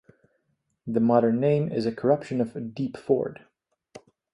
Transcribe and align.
The 0.87 0.99
modern 0.99 1.39
name 1.39 1.71
is 1.71 1.85
a 1.85 1.91
corruption 1.95 2.41
of 2.41 2.73
"deep 2.73 2.97
ford". 2.97 3.45